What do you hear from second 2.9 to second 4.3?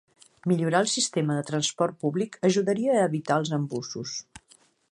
a evitar els embussos.